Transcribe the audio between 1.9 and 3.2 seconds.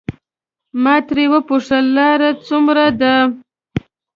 لار څومره ده.